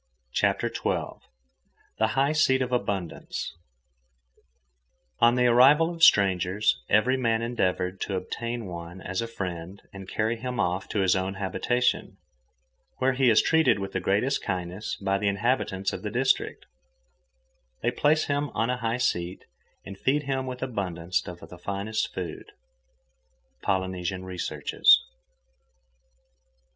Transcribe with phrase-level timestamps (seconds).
[0.31, 1.19] CHAPTER XII
[1.99, 3.53] THE HIGH SEAT OF ABUNDANCE
[5.19, 10.09] On the arrival of strangers, every man endeavoured to obtain one as a friend and
[10.09, 12.17] carry him off to his own habitation,
[12.97, 16.65] where he is treated with the greatest kindness by the inhabitants of the district;
[17.83, 19.45] they place him on a high seat
[19.85, 25.03] and feed him with abundance of the finest food.—Polynesian Researches.